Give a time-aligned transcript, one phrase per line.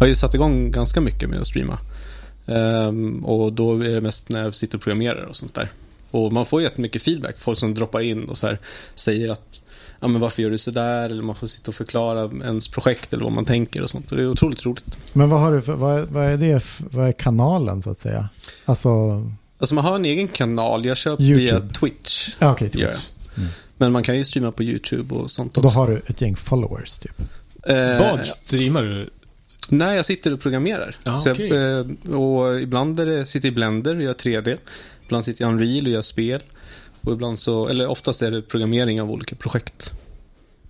[0.00, 1.78] har ju satt igång ganska mycket med att streama.
[2.46, 5.68] Um, och då är det mest när jag sitter och programmerar och sånt där.
[6.10, 7.34] Och man får jättemycket feedback.
[7.38, 8.58] Folk som droppar in och så här,
[8.94, 9.62] säger att
[10.00, 11.04] ja, men varför gör du sådär?
[11.10, 14.10] Eller man får sitta och förklara ens projekt eller vad man tänker och sånt.
[14.10, 14.98] Och det är otroligt roligt.
[15.12, 17.98] Men vad, har du för, vad, är, vad är det, vad är kanalen så att
[17.98, 18.28] säga?
[18.64, 18.90] Alltså...
[19.58, 20.84] Alltså man har en egen kanal.
[20.84, 21.34] Jag YouTube.
[21.34, 22.28] via Twitch.
[22.38, 22.58] Ja, jag.
[22.58, 22.74] Twitch.
[23.36, 23.48] Mm.
[23.76, 25.78] Men man kan ju streama på YouTube och sånt Och då också.
[25.78, 27.20] har du ett gäng followers typ.
[27.66, 29.10] Eh, Vad streamar du?
[29.68, 30.96] Nej, jag sitter och programmerar.
[31.22, 31.48] Så okej.
[31.48, 34.58] jag, eh, och ibland är det, sitter jag i Blender och gör 3D.
[35.04, 36.42] Ibland sitter jag i Unreal och gör spel.
[37.00, 39.90] Och ibland så, eller oftast är det programmering av olika projekt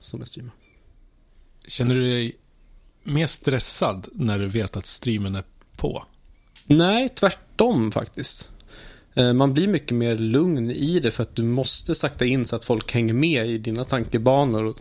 [0.00, 0.52] som jag streamar.
[1.66, 2.36] Känner du dig
[3.02, 5.44] mer stressad när du vet att streamen är
[5.76, 6.04] på?
[6.64, 8.48] Nej, tvärtom faktiskt.
[9.14, 12.56] Eh, Man blir mycket mer lugn i det för att du måste sakta in så
[12.56, 14.64] att folk hänger med i dina tankebanor.
[14.64, 14.76] Och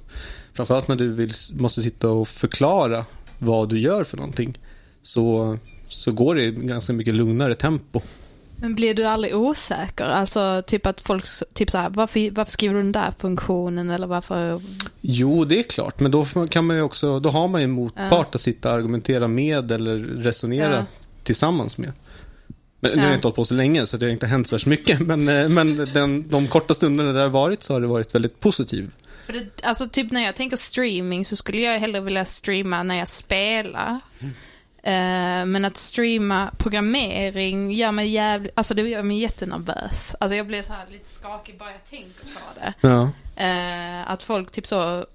[0.54, 3.06] framförallt när du vill, måste sitta och förklara
[3.40, 4.58] vad du gör för någonting
[5.02, 5.58] så,
[5.90, 8.02] så går det i ganska mycket lugnare tempo.
[8.60, 10.06] Men blir du aldrig osäker?
[10.06, 14.08] Alltså typ att folk, typ så här, varför, varför skriver du den där funktionen eller
[14.08, 14.62] varför?
[15.02, 18.36] Jo, det är klart, men då kan man ju också, då har man ju motpart
[18.36, 20.86] att sitta och argumentera med eller resonera Ja.
[21.24, 21.92] tillsammans med.
[22.80, 23.10] Men nu har Ja.
[23.10, 25.00] jag inte hållit på så länge så det har inte hänt så mycket.
[25.08, 28.40] Men, eh, men den, de korta stunderna det har varit så har det varit väldigt
[28.40, 28.90] positivt.
[29.28, 32.96] För det, alltså typ när jag tänker streaming så skulle jag hellre vilja streama när
[32.96, 34.00] jag spelar.
[34.84, 40.16] Eh, men att streama programmering gör mig jävligt, alltså det gör mig jättenervös.
[40.20, 42.74] Alltså jag blir så här lite skakig bara jag tänker på det.
[42.82, 43.12] Ja.
[43.44, 45.06] Eh, att folk typ så,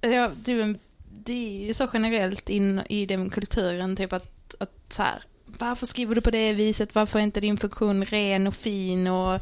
[0.00, 5.02] ja, du, det är ju så generellt in i den kulturen typ att, att så
[5.02, 9.06] här, varför skriver du på det viset, varför är inte din funktion ren och fin
[9.06, 9.40] och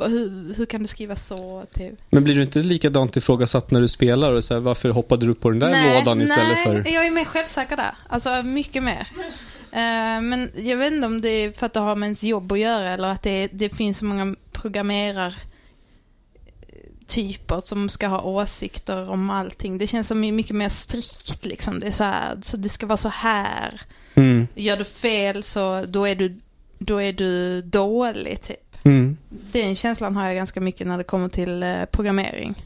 [0.00, 1.94] hur, hur kan du skriva så typ?
[2.10, 5.32] Men blir du inte likadant ifrågasatt när du spelar och så här, varför hoppade du
[5.32, 6.92] upp på den där lådan istället nej, för...
[6.92, 7.94] jag är mer självsäker där.
[8.08, 9.08] Alltså mycket mer.
[9.72, 12.52] Eh, men jag vet inte om det är för att det har med ens jobb
[12.52, 15.34] att göra eller att det, det finns så många programmerar
[17.08, 19.78] typer som ska ha åsikter om allting.
[19.78, 21.80] Det känns som mycket mer strikt liksom.
[21.80, 23.80] Det är så här, så det ska vara så här.
[24.14, 24.48] Mm.
[24.54, 26.40] Gör du fel så då är du,
[26.78, 28.67] då är du dålig typ.
[28.88, 29.16] Mm.
[29.52, 32.64] Den känslan har jag ganska mycket när det kommer till eh, programmering.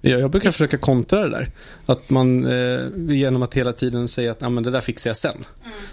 [0.00, 1.48] Ja, jag brukar försöka kontra det där.
[1.86, 2.80] Att man eh,
[3.14, 5.44] genom att hela tiden säga att ah, men det där fixar jag sen.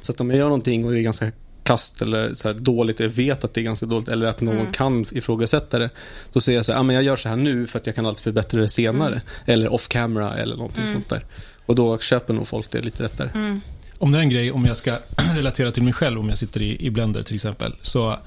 [0.02, 1.32] Så att om jag gör någonting och det är ganska
[1.64, 4.58] kast eller så här dåligt jag vet att det är ganska dåligt eller att någon
[4.60, 4.72] Mm.
[4.74, 5.90] kan ifrågasätta det.
[6.34, 7.96] Då säger jag så här, ah, men jag gör så här nu för att jag
[7.96, 9.22] kan alltid förbättra det senare.
[9.46, 10.94] Eller off camera eller någonting Mm.
[10.94, 11.26] sånt där.
[11.66, 13.30] Och då köper nog folk det lite lättare.
[13.36, 13.62] Mm.
[13.98, 14.98] Om det är en grej, om jag ska
[15.36, 18.18] relatera till mig själv, om jag sitter i, i Blender till exempel, så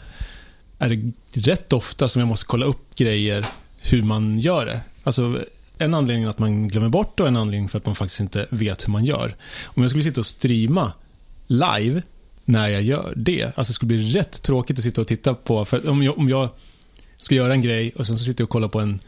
[0.80, 3.46] är det rätt ofta som jag måste kolla upp grejer,
[3.80, 4.80] hur man gör det.
[5.04, 5.44] Alltså,
[5.78, 8.86] en anledning att man glömmer bort och en anledning för att man faktiskt inte vet
[8.86, 9.36] hur man gör.
[9.64, 10.92] Om jag skulle sitta och streama
[11.46, 12.02] live
[12.44, 15.64] när jag gör det, alltså det skulle bli rätt tråkigt att sitta och titta på,
[15.64, 16.48] för om jag, om jag
[17.16, 19.00] ska göra en grej och sen så sitter jag och kollar på en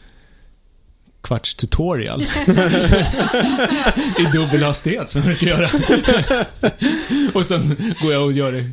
[1.23, 2.23] kvarts tutorial
[4.19, 5.69] i dubbelhastighet som jag brukar göra.
[7.35, 8.73] och sen går jag och gör det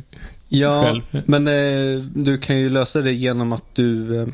[0.52, 1.02] Ja, själv.
[1.26, 4.28] men eh, du kan ju lösa det genom att du, eh,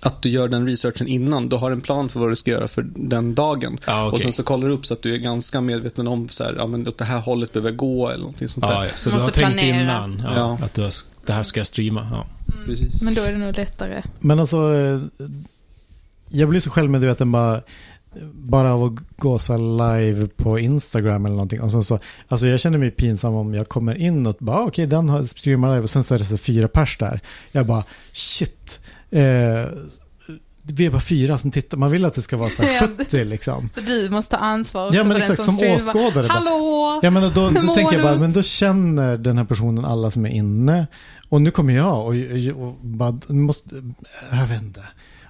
[0.00, 1.48] att du gör den researchen innan.
[1.48, 3.78] Du har en plan för vad du ska göra för den dagen.
[3.86, 4.14] Ja, okej.
[4.14, 6.54] Och sen så kollar du upp så att du är ganska medveten om så här,
[6.58, 8.84] ja men åt det här hållet behöver jag gå eller någonting sånt där.
[8.84, 9.82] Ja, så Du du har tänkt planera.
[9.82, 10.58] innan ja, Ja.
[10.64, 10.92] att du har,
[11.26, 12.06] det här ska jag streama.
[12.12, 12.26] Ja.
[12.66, 13.02] Precis.
[13.02, 14.02] Men då är det nog lättare.
[14.20, 15.00] Men alltså, eh,
[16.30, 17.60] jag blir så självmedveten bara,
[18.34, 21.60] bara av att gå så live på Instagram eller någonting.
[21.60, 24.64] Och sen så, alltså jag känner mig pinsam om jag kommer in och bara, ah,
[24.66, 27.20] okej, den har streamat live och sen så är det så fyra pers där.
[27.52, 28.80] Jag bara, shit.
[29.10, 29.20] Eh,
[30.62, 31.76] vi är bara fyra som tittar.
[31.78, 32.88] Man vill att det ska vara så här Ja.
[32.98, 33.70] 70 liksom.
[33.74, 35.76] Så du måste ta ansvar också Ja, men för exakt, den som streamar.
[35.76, 36.26] åskådare.
[36.26, 37.00] Hallå!
[37.02, 40.10] Ja, men då, då, då tänker jag bara, men då känner den här personen alla
[40.10, 40.86] som är inne.
[41.28, 42.14] Och nu kommer jag och,
[42.56, 43.74] och, och bara, måste,
[44.30, 44.82] jag vet inte.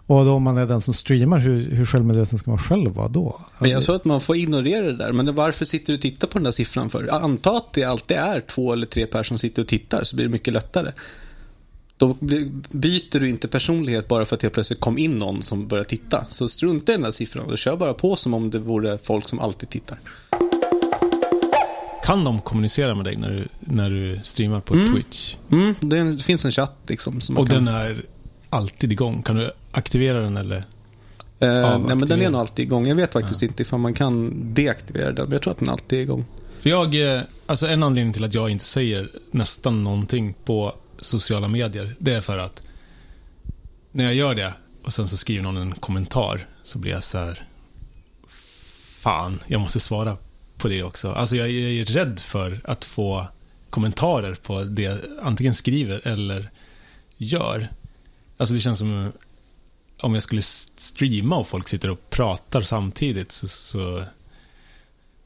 [0.06, 3.08] Och då om man är den som streamar, hur, hur självmedveten ska man själv vara
[3.08, 3.40] då?
[3.58, 5.12] Men jag sa att man får ignorera det där.
[5.12, 7.14] Men varför sitter du och tittar på den där siffran för?
[7.14, 10.26] Anta att det alltid är två eller tre personer som sitter och tittar så blir
[10.26, 10.92] det mycket lättare.
[11.98, 12.16] Då
[12.70, 16.24] byter du inte personlighet bara för att det plötsligt kom in någon som börjar titta.
[16.28, 19.28] Så strunta i den där siffran och kör bara på som om det vore folk
[19.28, 19.98] som alltid tittar.
[22.04, 24.94] Kan de kommunicera med dig när du, när du streamar på Mm.
[24.94, 25.36] Twitch?
[25.50, 27.16] Mm, det, finns en chatt liksom.
[27.16, 28.04] Och kan, den är
[28.50, 29.22] alltid igång?
[29.22, 30.56] Kan du aktivera den eller?
[31.38, 32.86] eh, nej, men den är nog alltid igång.
[32.86, 35.24] Jag vet faktiskt inte ifall man kan deaktivera den.
[35.24, 36.24] Men jag tror att den alltid är igång.
[36.60, 41.48] För jag, eh, alltså en anledning till att jag inte säger nästan någonting på sociala
[41.48, 42.62] medier, det är för att
[43.92, 44.52] när jag gör det
[44.82, 47.46] och sen så skriver någon en kommentar så blir jag så här
[49.06, 50.16] fan, jag måste svara
[50.56, 51.12] på det också.
[51.12, 53.26] Alltså jag, jag är rädd för att få
[53.70, 56.50] kommentarer på det jag antingen skriver eller
[57.16, 57.68] gör.
[58.36, 59.12] Alltså det känns som
[60.00, 64.04] om jag skulle streama och folk sitter och pratar samtidigt så, så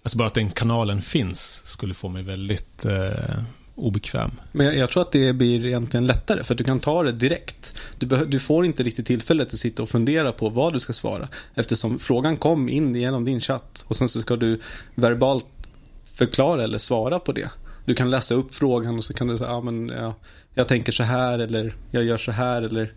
[0.03, 3.43] Alltså bara att den kanalen finns skulle få mig väldigt eh,
[3.75, 4.31] obekväm.
[4.53, 7.13] Men jag, jag, tror att det blir egentligen lättare för att du kan ta det
[7.13, 7.83] direkt.
[7.99, 11.29] Du, du, får inte riktigt tillfället att sitta och fundera på vad du ska svara
[11.55, 14.61] eftersom frågan kom in genom din chatt och sen så ska du
[14.95, 15.47] verbalt
[16.15, 17.51] förklara eller svara på det.
[17.85, 20.15] Du kan läsa upp frågan och så kan du säga, ah, men ja,
[20.55, 22.93] jag tänker så här eller jag gör så här eller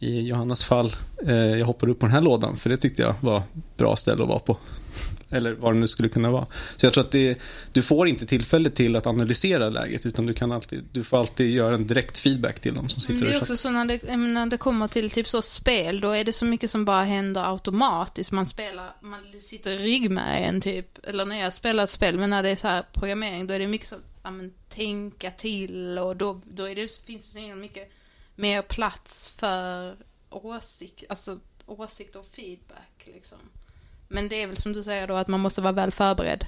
[0.00, 0.92] i Johannas fall,
[1.26, 3.42] eh, jag hoppar upp på den här lådan för det tyckte jag var
[3.76, 4.58] bra ställe att vara på.
[5.30, 6.46] Eller vad det nu skulle kunna vara.
[6.76, 7.38] Så jag tror att det,
[7.72, 11.50] du får inte tillfälle till att analysera läget utan du, kan alltid, du får alltid
[11.50, 14.46] göra en direkt feedback till dem som sitter Det är också så när det, när
[14.46, 18.32] det kommer till typ så spel, då är det så mycket som bara händer automatiskt.
[18.32, 20.98] Man spelar, man sitter i ryggmärgen typ.
[21.06, 23.58] Eller när jag spelar ett spel, men när det är så här programmering, då är
[23.58, 27.56] det mycket så, ja men tänka till och då, då är det, finns det så
[27.56, 27.90] mycket
[28.40, 29.96] mer plats för
[30.30, 33.38] åsikt, alltså åsikt och feedback liksom.
[34.08, 36.46] Men det är väl som du säger då att man måste vara väl förberedd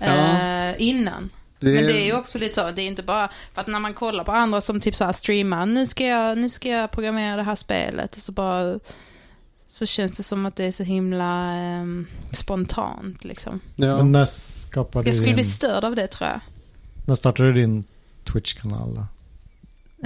[0.00, 0.40] ja.
[0.40, 1.30] eh, innan.
[1.58, 1.74] Det...
[1.74, 3.94] Men det är ju också lite så, det är inte bara, för att när man
[3.94, 7.36] kollar på andra som typ så här streamar, nu ska jag, nu ska jag programmera
[7.36, 8.80] det här spelet, och så bara,
[9.66, 11.84] så känns det som att det är så himla eh,
[12.32, 13.60] spontant liksom.
[13.76, 13.96] Ja.
[13.96, 15.36] Men när skapade du Jag skulle din...
[15.36, 16.40] bli störd av det tror jag.
[17.06, 17.84] När startade du din
[18.24, 19.06] Twitch-kanal då?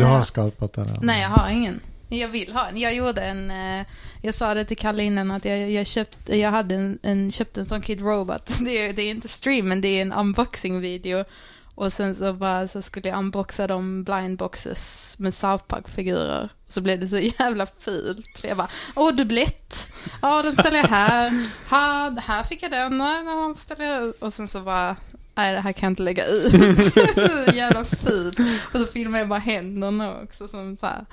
[0.00, 0.86] Du har skapat den?
[1.02, 1.80] Nej, jag har ingen.
[2.08, 2.76] Jag vill ha en.
[2.76, 3.86] Jag gjorde en, eh,
[4.22, 7.58] jag sa det till Kalle innan att jag, jag, köpt, jag hade en, en, köpt
[7.58, 8.50] en sån Kid Robot.
[8.60, 11.24] Det är, det är inte stream men det är en unboxing-video.
[11.74, 16.48] Och sen så, bara, så skulle jag unboxa de blind boxes med South Park-figurer.
[16.68, 18.38] Så blev det så jävla fult.
[18.38, 19.88] För jag bara, åh dubblett.
[20.22, 21.48] Ja, den ställer jag här.
[21.70, 23.00] Ha, här fick jag den.
[23.00, 24.12] Ja, ställer jag.
[24.18, 24.96] Och sen så bara,
[25.40, 26.52] nej det här kan jag inte lägga ut.
[27.54, 28.38] jävla fult.
[28.72, 31.04] Och så filmade jag bara händerna också som så här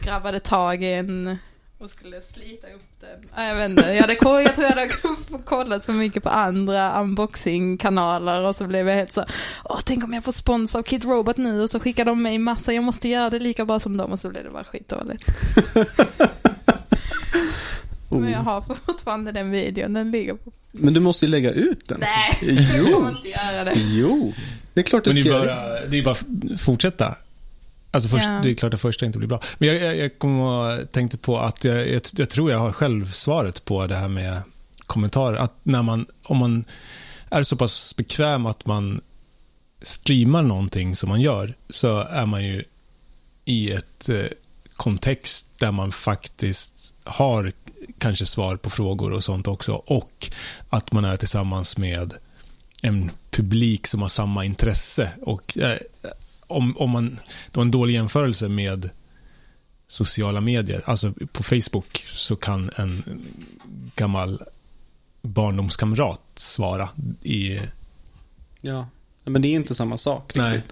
[0.00, 1.38] grabbade tag i en
[1.80, 3.46] och skulle slita upp den.
[3.46, 4.88] Jag vet inte, jag, hade, jag tror jag hade
[5.44, 9.24] kollat för mycket på andra unboxing-kanaler och så blev jag helt så,
[9.64, 12.38] åh tänk om jag får spons av Kid Robot nu och så skickar de mig
[12.38, 15.24] massa, jag måste göra det lika bra som dem och så blev det bara skitdåligt.
[18.08, 18.20] oh.
[18.20, 20.52] Men jag har fortfarande den videon, den ligger på...
[20.72, 22.00] Men du måste ju lägga ut den.
[22.00, 22.38] Nej,
[22.76, 22.84] jo.
[22.84, 23.74] jag kommer inte göra det.
[23.76, 24.32] Jo,
[24.74, 25.86] det är klart du ska göra det.
[25.86, 26.16] Det är bara
[26.58, 27.16] fortsätta.
[27.90, 28.42] Alltså först, yeah.
[28.42, 29.40] det är klart att första inte blir bra.
[29.58, 32.72] Men jag, jag, jag kom och tänkte på att jag, jag, jag, tror jag har
[32.72, 34.42] själv svaret på det här med
[34.86, 35.36] kommentarer.
[35.36, 36.64] Att när man, om man
[37.30, 39.00] är så pass bekväm att man
[39.82, 42.64] streamar någonting som man gör, så är man ju
[43.44, 44.26] i ett eh,
[44.76, 47.52] kontext där man faktiskt har
[47.98, 49.72] kanske svar på frågor och sånt också.
[49.74, 50.30] Och
[50.68, 52.14] att man är tillsammans med
[52.82, 55.10] en publik som har samma intresse.
[55.22, 55.78] Och eh,
[56.46, 58.90] om, om man, det var en dålig jämförelse med
[59.88, 60.82] sociala medier.
[60.86, 63.20] Alltså på Facebook så kan en
[63.94, 64.42] gammal
[65.22, 66.88] barndomskamrat svara
[67.22, 67.60] i...
[68.60, 68.88] Ja,
[69.24, 70.52] men det är inte samma sak riktigt.
[70.52, 70.62] Nej.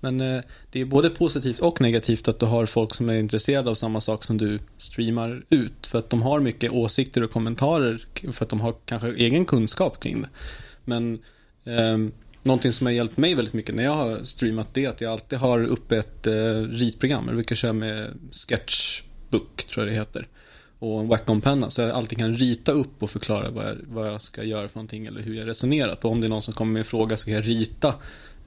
[0.00, 3.70] Men eh, det är både positivt och negativt att du har folk som är intresserade
[3.70, 5.86] av samma sak som du streamar ut.
[5.86, 10.02] För att de har mycket åsikter och kommentarer för att de har kanske egen kunskap
[10.02, 10.28] kring det.
[10.84, 11.18] Men
[11.64, 12.12] eh,
[12.42, 15.12] Någonting som har hjälpt mig väldigt mycket när jag har streamat det är att jag
[15.12, 17.24] alltid har uppe ett eh, ritprogram.
[17.26, 20.26] Jag brukar köra med Sketchbook, tror jag det heter.
[20.78, 21.70] Och en Wacom-penna.
[21.70, 24.76] Så jag alltid kan rita upp och förklara vad jag, vad jag ska göra för
[24.76, 26.04] någonting eller hur jag resonerat.
[26.04, 27.94] Och om det är någon som kommer med en fråga så kan jag rita,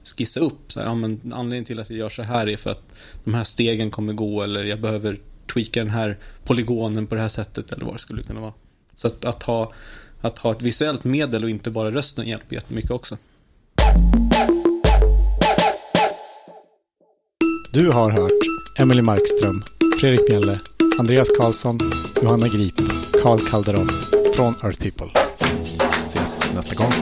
[0.04, 0.72] skissa upp.
[0.72, 2.94] Så här, ja, men anledningen till att jag gör så här är för att
[3.24, 5.18] de här stegen kommer gå eller jag behöver
[5.52, 8.52] tweaka den här polygonen på det här sättet eller vad det skulle kunna vara.
[8.94, 9.72] Så att, att, ha,
[10.20, 13.16] att ha ett visuellt medel och inte bara rösten hjälper jättemycket också.
[17.72, 18.30] Du har hört
[18.78, 19.64] Emily Markström,
[20.00, 20.60] Fredrik Mjelle,
[20.98, 21.80] Andreas Karlsson,
[22.22, 22.74] Johanna Grip,
[23.22, 23.90] Karl Calderon
[24.34, 25.20] från Earth People.
[26.06, 26.92] Ses nästa gång.